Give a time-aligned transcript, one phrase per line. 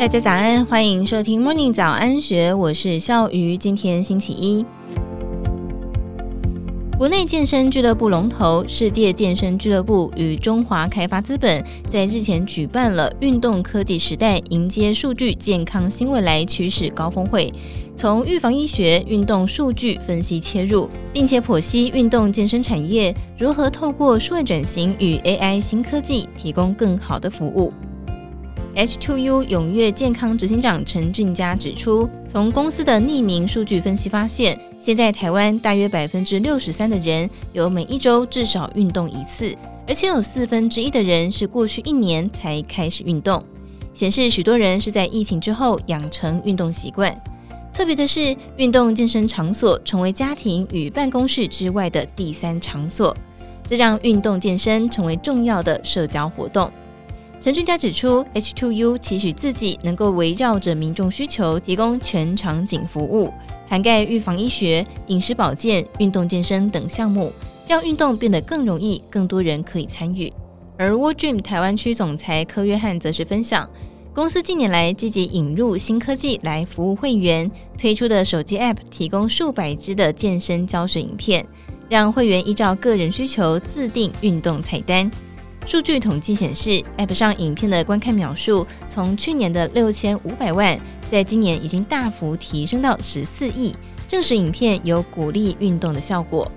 [0.00, 3.54] 大家早安，欢迎收听 Morning 早安学，我是笑鱼。
[3.54, 4.64] 今天星期一，
[6.96, 17.52] 国内健身俱乐部龙头世界健身俱乐部与中华开发资本在日前举办了“运动科技时代，迎接数据健康新未来趋势高峰会”，
[17.94, 27.70] 从预防医学、运动数据分析切入，并且剖析运动健身产业如何透过数位转型与 AI 新科技提供更好的服务。
[28.76, 39.54] H2U 踊跃健康执行长陈俊佳指出，从公司的匿名数据分析发现，现在台湾大约百分之六十三的人有每一周至少运动一次，
[39.88, 43.42] 而且有四分之一的人是过去一年才开始运动，
[43.92, 47.14] 显示许多人是在疫情之后养成运动习惯。
[47.74, 53.14] 特别的是，运动健身场所成为家庭与办公室之外的第三场所，
[53.68, 56.70] 这让运动健身成为重要的社交活动。
[57.40, 63.32] 陈俊佳指出，H2U 期许自己能够围绕着民众需求，提供全场景服务，
[63.66, 67.32] 涵盖预防医学、饮食保健、运动健身等项目，
[67.66, 70.30] 让运动变得更容易，更多人可以参与。
[70.76, 73.66] 而 World Gym 台湾区总裁柯约翰则是分享，
[74.12, 81.46] 公司近年来积极引入新科技来服务会员，推出的手机 App 提供数百支的健身教学影片，
[81.88, 85.10] 让会员依照个人需求自定运动菜单。
[85.66, 93.74] 数据统计显示，App 上影片的观看秒数从去年的六千五百万，在今年已经大幅提升到十四亿，
[94.08, 96.50] 证实影片有鼓励运动的效果。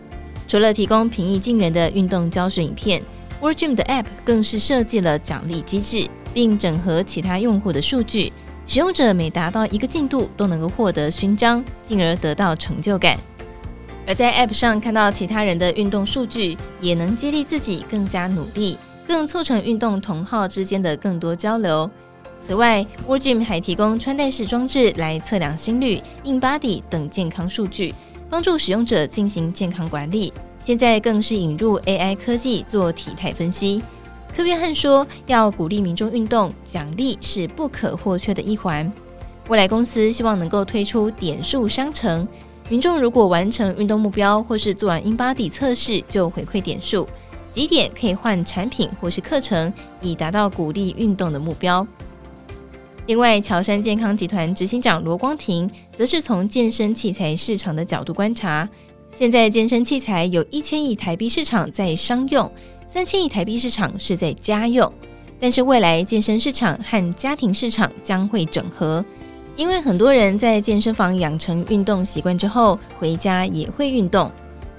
[0.48, 3.04] 除了提供平易近人的运动教学影片
[3.40, 8.32] ，World Gym 的 App 更是设计了奖励机制，并整合其他用户的数据，
[8.66, 13.18] 使用者每达到一个进度都能够获得勋章，进而得到成就感。
[14.08, 18.78] 而在 App 上看到其他人的运动数据，也能激励自己更加努力。
[19.08, 21.90] 更促成运动同好之间的更多交流。
[22.42, 27.94] 此外，World Gym 还提供穿戴式装置来测量心率、InBody 等健康数据，
[28.30, 30.34] 帮助使用者进行健康管理。
[30.60, 33.82] 现在更是引入 AI 科技做体态分析。
[34.36, 38.92] 科约翰说，要鼓励民众运动，奖励是不可或缺的一环。
[39.48, 42.28] 未来公司希望能够推出点数商城，
[42.68, 47.08] 民众如果完成运动目标或是做完 InBody 测试，就回馈点数。
[47.54, 49.72] 几点可以换产品或是课程，
[50.02, 51.86] 以达到鼓励运动的目标。
[53.06, 58.68] 另外，乔山健康集团执行长罗光庭则是从健身器材市场的角度观察，
[59.12, 62.52] 现在健身器材有一千亿台币市场在商用，
[62.88, 64.92] 三千亿台币市场是在家用。
[65.40, 69.04] 但是未来健身市场和家庭市场将会整合，
[69.58, 74.32] 因为很多人在健身房养成运动习惯之后，回家也会运动。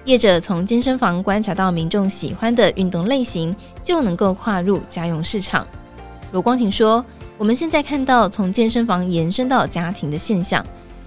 [0.04, 5.66] 业者从健身房观察到民众喜欢的运动类型，就能够跨入家用市场。
[6.30, 7.02] 罗光庭说
[7.38, 10.62] ：“我们现在看到从健身房延伸到家庭的现象，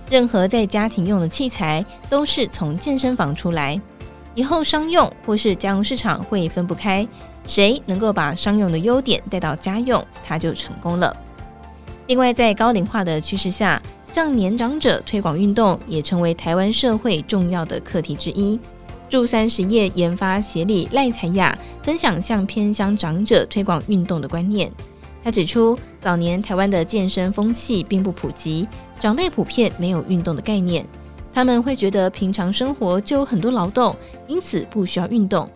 [0.10, 3.80] 任何在家庭用的器材都是从健身房出来，
[4.34, 7.08] 以后商用或是家用市场会分不开。
[7.46, 11.16] 谁能够把商用的优点带到家用，他就成功了。
[12.08, 18.60] 另外，在高龄化的趋势下，向年长者推广运动也成为台湾社会重要的课题之一。”
[19.10, 24.72] 助三十页研发协理赖彩雅分享向偏乡长者推广运动的观念。
[25.24, 28.68] 他指出，早年台湾的健身风气并不普及，
[29.00, 30.86] 长辈普遍没有运动的概念，
[31.34, 33.96] 他们会觉得平常生活就有很多劳动，
[34.28, 35.50] 因此不需要运动。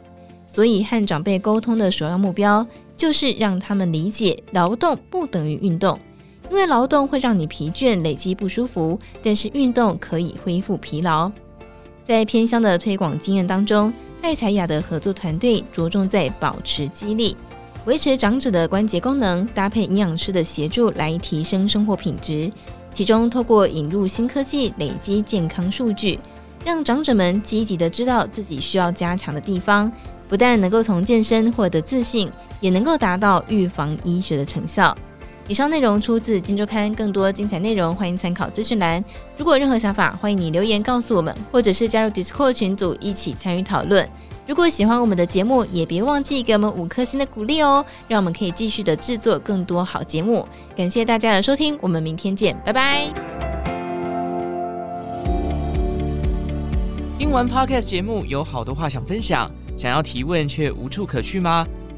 [0.45, 2.66] 所以和长辈沟通的首要目标
[2.97, 5.97] 就是让他们理解，劳动不等于运动，
[6.50, 11.31] 因为劳动会让你疲倦、累积不舒服，但是运动可以恢复疲劳。
[12.12, 17.38] 在偏乡的推广经验当中，赖彩雅的合作团队着重在保持肌力，
[17.86, 22.52] 维持长者的关节功能，搭配营养师的协助来提升生活品质。
[22.94, 26.20] 其中，透过引入新科技，累积健康数据，
[26.66, 29.90] 让长者们积极地知道自己需要加强的地方，
[30.28, 32.30] 不但能够从健身获得自信，
[32.60, 34.94] 也能够达到预防医学的成效。
[35.48, 39.04] 以上内容出自《金周刊》，更多精彩内容欢迎参考资讯栏。
[39.38, 44.08] 如果有任何想法，欢迎你留言告诉我们，或者是加入 Discord 群组一起参与讨论。
[44.48, 50.48] 如果喜欢我们的节目，也别忘记给我们五颗星的鼓励哦，让我们可以继续的制作更多好节目。
[50.76, 53.08] 感谢大家的收听，我们明天见，拜拜。
[57.18, 61.68] 听完 Podcast 节目，有好多话想分享，想要提问却无处可去吗？